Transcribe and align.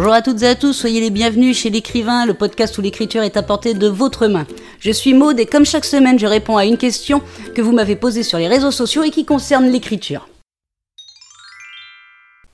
Bonjour 0.00 0.12
à 0.12 0.22
toutes 0.22 0.44
et 0.44 0.46
à 0.46 0.54
tous, 0.54 0.74
soyez 0.74 1.00
les 1.00 1.10
bienvenus 1.10 1.58
chez 1.58 1.70
l'écrivain, 1.70 2.24
le 2.24 2.32
podcast 2.32 2.78
où 2.78 2.80
l'écriture 2.80 3.24
est 3.24 3.36
apportée 3.36 3.74
de 3.74 3.88
votre 3.88 4.28
main. 4.28 4.46
Je 4.78 4.92
suis 4.92 5.12
Maude 5.12 5.40
et 5.40 5.44
comme 5.44 5.66
chaque 5.66 5.84
semaine, 5.84 6.20
je 6.20 6.26
réponds 6.28 6.56
à 6.56 6.64
une 6.66 6.76
question 6.76 7.20
que 7.56 7.62
vous 7.62 7.72
m'avez 7.72 7.96
posée 7.96 8.22
sur 8.22 8.38
les 8.38 8.46
réseaux 8.46 8.70
sociaux 8.70 9.02
et 9.02 9.10
qui 9.10 9.24
concerne 9.24 9.66
l'écriture. 9.66 10.28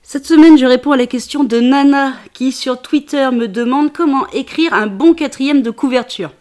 Cette 0.01 0.25
semaine, 0.25 0.57
je 0.57 0.65
réponds 0.65 0.93
à 0.93 0.97
la 0.97 1.05
question 1.05 1.43
de 1.43 1.59
Nana 1.59 2.13
qui 2.33 2.51
sur 2.51 2.81
Twitter 2.81 3.29
me 3.31 3.47
demande 3.47 3.93
comment 3.93 4.25
écrire 4.31 4.73
un 4.73 4.87
bon 4.87 5.13
quatrième 5.13 5.61
de 5.61 5.69
couverture. 5.69 6.31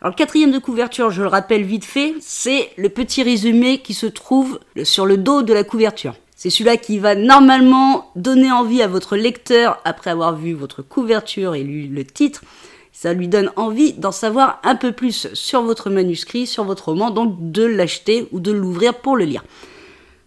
Alors 0.00 0.12
le 0.12 0.16
quatrième 0.16 0.52
de 0.52 0.60
couverture, 0.60 1.10
je 1.10 1.22
le 1.22 1.28
rappelle 1.28 1.64
vite 1.64 1.84
fait, 1.84 2.14
c'est 2.20 2.70
le 2.76 2.88
petit 2.88 3.24
résumé 3.24 3.78
qui 3.78 3.94
se 3.94 4.06
trouve 4.06 4.60
sur 4.84 5.06
le 5.06 5.16
dos 5.16 5.42
de 5.42 5.52
la 5.52 5.64
couverture. 5.64 6.14
C'est 6.42 6.48
celui-là 6.48 6.78
qui 6.78 6.98
va 6.98 7.14
normalement 7.14 8.10
donner 8.16 8.50
envie 8.50 8.80
à 8.80 8.86
votre 8.86 9.14
lecteur, 9.14 9.78
après 9.84 10.08
avoir 10.08 10.34
vu 10.34 10.54
votre 10.54 10.80
couverture 10.80 11.54
et 11.54 11.62
lu 11.62 11.86
le 11.86 12.02
titre, 12.02 12.40
ça 12.92 13.12
lui 13.12 13.28
donne 13.28 13.52
envie 13.56 13.92
d'en 13.92 14.10
savoir 14.10 14.58
un 14.64 14.74
peu 14.74 14.92
plus 14.92 15.28
sur 15.34 15.60
votre 15.60 15.90
manuscrit, 15.90 16.46
sur 16.46 16.64
votre 16.64 16.86
roman, 16.86 17.10
donc 17.10 17.34
de 17.52 17.66
l'acheter 17.66 18.26
ou 18.32 18.40
de 18.40 18.52
l'ouvrir 18.52 18.94
pour 18.94 19.18
le 19.18 19.26
lire. 19.26 19.44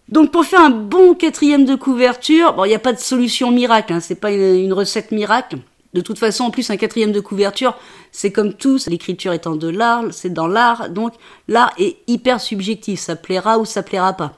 Donc 0.07 0.29
pour 0.29 0.45
faire 0.45 0.61
un 0.61 0.69
bon 0.69 1.15
quatrième 1.15 1.65
de 1.65 1.73
couverture, 1.73 2.53
bon, 2.53 2.65
il 2.65 2.67
n'y 2.67 2.75
a 2.75 2.79
pas 2.79 2.93
de 2.93 2.99
solution 2.99 3.49
miracle, 3.49 3.91
hein, 3.91 3.99
c'est 3.99 4.13
pas 4.13 4.31
une, 4.31 4.71
recette 4.71 5.11
miracle. 5.11 5.57
De 5.95 6.01
toute 6.01 6.19
façon, 6.19 6.43
en 6.43 6.51
plus, 6.51 6.69
un 6.69 6.77
quatrième 6.77 7.11
de 7.11 7.21
couverture, 7.21 7.75
c'est 8.11 8.31
comme 8.31 8.53
tout, 8.53 8.77
l'écriture 8.85 9.33
étant 9.33 9.55
de 9.55 9.67
l'art, 9.67 10.03
c'est 10.11 10.31
dans 10.31 10.47
l'art, 10.47 10.91
donc 10.91 11.13
l'art 11.47 11.73
est 11.79 11.97
hyper 12.05 12.39
subjectif, 12.39 12.99
ça 12.99 13.15
plaira 13.15 13.57
ou 13.57 13.65
ça 13.65 13.81
plaira 13.81 14.13
pas 14.13 14.35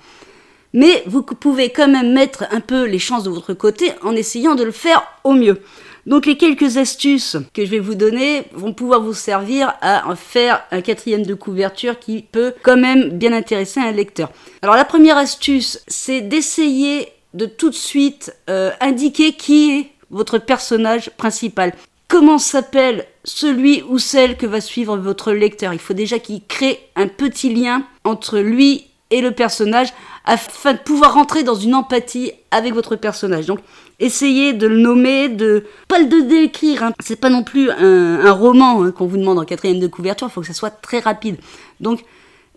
mais 0.75 1.03
vous 1.07 1.23
pouvez 1.23 1.69
quand 1.69 1.87
même 1.87 2.13
mettre 2.13 2.45
un 2.51 2.59
peu 2.59 2.83
les 2.85 2.99
chances 2.99 3.23
de 3.23 3.29
votre 3.29 3.53
côté 3.53 3.93
en 4.03 4.11
essayant 4.11 4.53
de 4.53 4.63
le 4.63 4.71
faire 4.71 5.03
au 5.23 5.31
mieux. 5.31 5.61
Donc 6.05 6.27
les 6.27 6.37
quelques 6.37 6.77
astuces 6.77 7.37
que 7.53 7.65
je 7.65 7.71
vais 7.71 7.79
vous 7.79 7.95
donner 7.95 8.43
vont 8.53 8.73
pouvoir 8.73 9.01
vous 9.01 9.13
servir 9.13 9.73
à 9.81 10.03
faire 10.15 10.63
un 10.69 10.81
quatrième 10.81 11.25
de 11.25 11.33
couverture 11.33 11.97
qui 11.97 12.21
peut 12.21 12.53
quand 12.61 12.77
même 12.77 13.09
bien 13.09 13.33
intéresser 13.33 13.79
un 13.79 13.91
lecteur. 13.91 14.31
Alors 14.61 14.75
la 14.75 14.85
première 14.85 15.17
astuce, 15.17 15.81
c'est 15.87 16.21
d'essayer 16.21 17.07
de 17.33 17.47
tout 17.47 17.69
de 17.69 17.75
suite 17.75 18.35
euh, 18.49 18.69
indiquer 18.81 19.33
qui 19.33 19.71
est 19.71 19.89
votre 20.11 20.37
personnage 20.37 21.09
principal. 21.17 21.73
Comment 22.07 22.37
s'appelle 22.37 23.05
celui 23.23 23.81
ou 23.89 23.97
celle 23.97 24.37
que 24.37 24.45
va 24.45 24.61
suivre 24.61 24.97
votre 24.97 25.31
lecteur? 25.31 25.73
Il 25.73 25.79
faut 25.79 25.95
déjà 25.95 26.19
qu'il 26.19 26.43
crée 26.45 26.79
un 26.95 27.07
petit 27.07 27.51
lien 27.51 27.83
entre 28.03 28.37
lui 28.37 28.85
et 29.11 29.21
le 29.21 29.31
personnage 29.31 29.89
afin 30.25 30.73
de 30.73 30.79
pouvoir 30.79 31.13
rentrer 31.13 31.43
dans 31.43 31.55
une 31.55 31.75
empathie 31.75 32.31
avec 32.51 32.73
votre 32.73 32.95
personnage. 32.95 33.45
Donc 33.45 33.59
essayez 33.99 34.53
de 34.53 34.67
le 34.67 34.77
nommer, 34.77 35.29
de 35.29 35.65
pas 35.87 35.99
le 35.99 36.23
décrire. 36.23 36.83
Hein. 36.83 36.93
C'est 36.99 37.19
pas 37.19 37.29
non 37.29 37.43
plus 37.43 37.69
un, 37.69 38.31
roman 38.31 38.83
hein, 38.83 38.91
qu'on 38.91 39.05
vous 39.05 39.17
demande 39.17 39.39
en 39.39 39.45
quatrième 39.45 39.79
de 39.79 39.87
couverture. 39.87 40.27
Il 40.29 40.31
faut 40.33 40.41
que 40.41 40.47
ça 40.47 40.53
soit 40.53 40.71
très 40.71 40.99
rapide. 40.99 41.37
Donc 41.79 42.03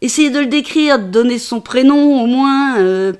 essayez 0.01 0.31
de 0.31 0.41
le 0.41 0.47
décrire, 0.47 0.99
donner 0.99 1.39
son 1.39 1.61
prénom 1.61 2.23
au 2.23 2.27
moins. 2.27 2.79
Euh, 2.79 3.13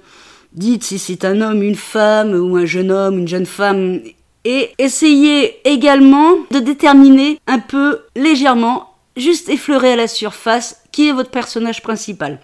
dites 0.55 0.85
si 0.85 0.99
c'est 0.99 1.25
un 1.25 1.41
homme, 1.41 1.63
une 1.63 1.77
femme 1.77 2.35
ou 2.35 2.57
un 2.57 2.67
jeune 2.67 2.91
homme, 2.91 3.19
une 3.19 3.29
jeune 3.29 3.47
femme. 3.47 4.01
Et 4.45 4.71
essayez 4.79 5.69
également 5.69 6.37
de 6.51 6.61
déterminer 6.61 7.39
un 7.47 7.59
peu 7.59 8.01
légèrement, 8.17 8.95
juste 9.17 9.51
effleurer 9.51 9.93
à 9.93 9.97
la 9.97 10.09
surface, 10.09 10.83
qui 10.91 11.09
est 11.09 11.13
votre 11.13 11.31
personnage 11.31 11.83
principal. 11.83 12.41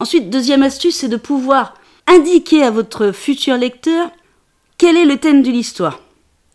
Ensuite, 0.00 0.30
deuxième 0.30 0.62
astuce, 0.62 0.96
c'est 0.96 1.08
de 1.08 1.16
pouvoir 1.16 1.74
indiquer 2.06 2.62
à 2.62 2.70
votre 2.70 3.12
futur 3.12 3.56
lecteur 3.56 4.10
quel 4.78 4.96
est 4.96 5.04
le 5.04 5.18
thème 5.18 5.42
de 5.42 5.50
l'histoire. 5.50 6.00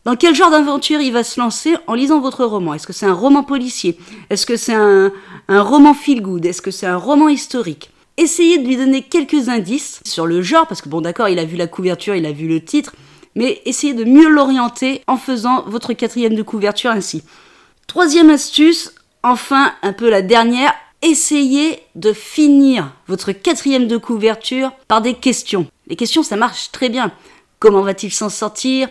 Dans 0.05 0.15
quel 0.15 0.35
genre 0.35 0.51
d'aventure 0.51 1.01
il 1.01 1.13
va 1.13 1.23
se 1.23 1.39
lancer 1.39 1.75
en 1.87 1.93
lisant 1.93 2.19
votre 2.19 2.45
roman? 2.45 2.73
Est-ce 2.73 2.87
que 2.87 2.93
c'est 2.93 3.05
un 3.05 3.13
roman 3.13 3.43
policier? 3.43 3.97
Est-ce 4.29 4.45
que 4.45 4.57
c'est 4.57 4.73
un, 4.73 5.11
roman 5.49 5.93
feel-good 5.93 6.45
Est-ce 6.45 6.61
que 6.61 6.71
c'est 6.71 6.87
un 6.87 6.97
roman 6.97 7.29
historique? 7.29 7.89
Essayez 8.17 8.59
de 8.59 8.67
lui 8.67 8.77
donner 8.77 9.01
quelques 9.01 9.49
indices 9.49 10.01
sur 10.05 10.25
le 10.25 10.41
genre, 10.41 10.67
parce 10.67 10.81
que 10.81 10.89
bon 10.89 11.01
d'accord, 11.01 11.29
il 11.29 11.39
a 11.39 11.45
vu 11.45 11.57
la 11.57 11.67
couverture, 11.67 12.15
il 12.15 12.25
a 12.25 12.31
vu 12.31 12.47
le 12.47 12.63
titre, 12.63 12.93
mais 13.35 13.61
essayez 13.65 13.93
de 13.93 14.03
mieux 14.03 14.29
l'orienter 14.29 15.01
en 15.07 15.17
faisant 15.17 15.63
votre 15.67 15.93
quatrième 15.93 16.35
de 16.35 16.43
couverture 16.43 16.91
ainsi. 16.91 17.23
Troisième 17.87 18.29
astuce, 18.29 18.93
enfin 19.23 19.73
un 19.81 19.93
peu 19.93 20.09
la 20.09 20.21
dernière, 20.21 20.73
essayez 21.03 21.79
de 21.95 22.13
finir 22.13 22.91
votre 23.07 23.31
quatrième 23.31 23.87
de 23.87 23.97
couverture 23.97 24.71
par 24.87 25.01
des 25.01 25.13
questions. 25.13 25.67
Les 25.87 25.95
questions, 25.95 26.23
ça 26.23 26.37
marche 26.37 26.71
très 26.71 26.89
bien. 26.89 27.11
Comment 27.59 27.81
va-t-il 27.81 28.11
s'en 28.11 28.29
sortir? 28.29 28.89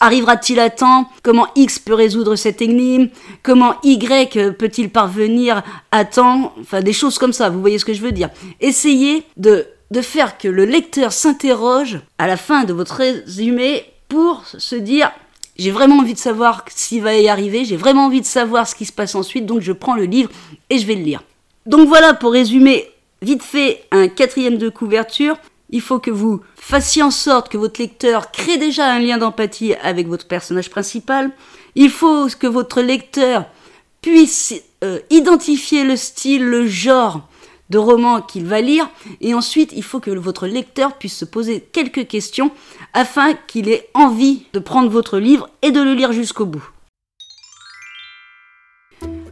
Arrivera-t-il 0.00 0.58
à 0.58 0.70
temps? 0.70 1.08
Comment 1.22 1.46
X 1.54 1.78
peut 1.78 1.94
résoudre 1.94 2.36
cette 2.36 2.62
énigme? 2.62 3.08
Comment 3.42 3.76
Y 3.82 4.56
peut-il 4.56 4.90
parvenir 4.90 5.62
à 5.92 6.04
temps? 6.04 6.52
Enfin, 6.60 6.80
des 6.80 6.92
choses 6.92 7.18
comme 7.18 7.32
ça, 7.32 7.48
vous 7.48 7.60
voyez 7.60 7.78
ce 7.78 7.84
que 7.84 7.94
je 7.94 8.02
veux 8.02 8.12
dire. 8.12 8.30
Essayez 8.60 9.24
de, 9.36 9.66
de 9.90 10.00
faire 10.00 10.38
que 10.38 10.48
le 10.48 10.64
lecteur 10.64 11.12
s'interroge 11.12 12.00
à 12.18 12.26
la 12.26 12.36
fin 12.36 12.64
de 12.64 12.72
votre 12.72 12.94
résumé 12.94 13.84
pour 14.08 14.44
se 14.46 14.74
dire 14.74 15.12
j'ai 15.56 15.70
vraiment 15.70 15.98
envie 15.98 16.14
de 16.14 16.18
savoir 16.18 16.64
s'il 16.74 17.02
va 17.02 17.16
y 17.16 17.28
arriver, 17.28 17.64
j'ai 17.64 17.76
vraiment 17.76 18.06
envie 18.06 18.20
de 18.20 18.26
savoir 18.26 18.68
ce 18.68 18.76
qui 18.76 18.84
se 18.84 18.92
passe 18.92 19.14
ensuite, 19.16 19.44
donc 19.44 19.60
je 19.60 19.72
prends 19.72 19.94
le 19.94 20.04
livre 20.04 20.30
et 20.70 20.78
je 20.78 20.86
vais 20.86 20.94
le 20.94 21.02
lire. 21.02 21.22
Donc 21.68 21.86
voilà, 21.86 22.14
pour 22.14 22.32
résumer 22.32 22.90
vite 23.20 23.42
fait 23.42 23.84
un 23.90 24.08
quatrième 24.08 24.56
de 24.56 24.70
couverture, 24.70 25.36
il 25.68 25.82
faut 25.82 25.98
que 25.98 26.10
vous 26.10 26.40
fassiez 26.56 27.02
en 27.02 27.10
sorte 27.10 27.50
que 27.50 27.58
votre 27.58 27.78
lecteur 27.78 28.32
crée 28.32 28.56
déjà 28.56 28.90
un 28.90 29.00
lien 29.00 29.18
d'empathie 29.18 29.74
avec 29.74 30.08
votre 30.08 30.26
personnage 30.26 30.70
principal. 30.70 31.30
Il 31.74 31.90
faut 31.90 32.26
que 32.40 32.46
votre 32.46 32.80
lecteur 32.80 33.44
puisse 34.00 34.54
euh, 34.82 35.00
identifier 35.10 35.84
le 35.84 35.96
style, 35.96 36.42
le 36.42 36.66
genre 36.66 37.28
de 37.68 37.76
roman 37.76 38.22
qu'il 38.22 38.46
va 38.46 38.62
lire. 38.62 38.88
Et 39.20 39.34
ensuite, 39.34 39.74
il 39.76 39.82
faut 39.82 40.00
que 40.00 40.10
votre 40.10 40.46
lecteur 40.46 40.94
puisse 40.96 41.18
se 41.18 41.26
poser 41.26 41.60
quelques 41.60 42.08
questions 42.08 42.50
afin 42.94 43.34
qu'il 43.46 43.68
ait 43.68 43.90
envie 43.92 44.46
de 44.54 44.58
prendre 44.58 44.88
votre 44.88 45.18
livre 45.18 45.50
et 45.60 45.70
de 45.70 45.82
le 45.82 45.92
lire 45.92 46.12
jusqu'au 46.12 46.46
bout. 46.46 46.66